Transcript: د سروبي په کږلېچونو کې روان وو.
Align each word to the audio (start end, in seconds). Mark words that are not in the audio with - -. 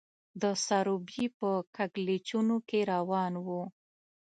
د 0.41 0.43
سروبي 0.65 1.25
په 1.39 1.49
کږلېچونو 1.75 2.55
کې 2.69 2.79
روان 2.93 3.33
وو. 3.45 3.63